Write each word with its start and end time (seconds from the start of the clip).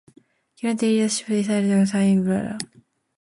Current 0.59 0.81
leadership 0.81 1.27
resides 1.27 1.67
with 1.67 1.89
Wadhawa 1.91 1.91
Singh 1.91 2.23
Babbar. 2.25 2.57